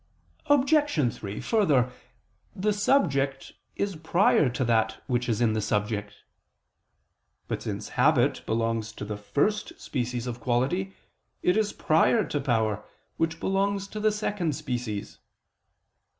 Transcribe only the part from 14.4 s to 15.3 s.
species.